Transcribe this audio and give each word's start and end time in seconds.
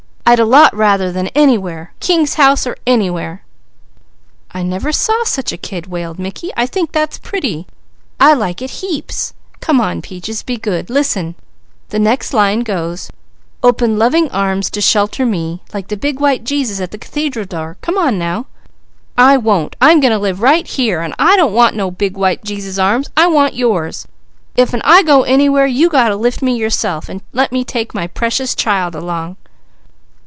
I'd 0.23 0.39
a 0.39 0.45
lot 0.45 0.73
rather 0.73 1.11
than 1.11 1.27
anywhere. 1.35 1.93
King's 1.99 2.35
house 2.35 2.65
or 2.65 2.77
anywhere!" 2.87 3.43
"I 4.51 4.63
never 4.63 4.93
saw 4.93 5.25
such 5.25 5.51
a 5.51 5.57
kid!" 5.57 5.87
wailed 5.87 6.19
Mickey. 6.19 6.51
"I 6.55 6.67
think 6.67 6.93
that's 6.93 7.17
pretty. 7.17 7.67
I 8.17 8.31
like 8.33 8.61
it 8.61 8.69
heaps. 8.79 9.33
Come 9.59 9.81
on 9.81 10.01
Peaches! 10.01 10.41
Be 10.41 10.55
good! 10.55 10.89
Listen! 10.89 11.35
The 11.89 11.99
next 11.99 12.33
line 12.33 12.61
goes: 12.61 13.09
'Open 13.61 13.99
loving 13.99 14.29
arms 14.31 14.69
to 14.69 14.79
shelter 14.79 15.25
me.' 15.25 15.63
Like 15.73 15.89
the 15.89 15.97
big 15.97 16.21
white 16.21 16.45
Jesus 16.45 16.79
at 16.79 16.91
the 16.91 16.97
Cathedral 16.97 17.43
door. 17.43 17.75
Come 17.81 17.97
on 17.97 18.17
now!" 18.17 18.45
"I 19.17 19.35
won't! 19.35 19.75
I'm 19.81 19.99
goin' 19.99 20.11
to 20.13 20.17
live 20.17 20.41
right 20.41 20.65
here, 20.65 21.01
and 21.01 21.13
I 21.19 21.35
don't 21.35 21.51
want 21.51 21.75
no 21.75 21.91
big 21.91 22.15
white 22.15 22.45
Jesus' 22.45 22.79
arms; 22.79 23.09
I 23.17 23.27
want 23.27 23.53
yours. 23.53 24.07
'F 24.57 24.73
I 24.81 25.03
go 25.03 25.23
anywhere, 25.23 25.65
you 25.65 25.89
got 25.89 26.07
to 26.07 26.15
lift 26.15 26.41
me 26.41 26.55
yourself, 26.55 27.09
and 27.09 27.21
let 27.33 27.51
me 27.51 27.65
take 27.65 27.93
my 27.93 28.07
Precious 28.07 28.55
Child 28.55 28.95
along." 28.95 29.35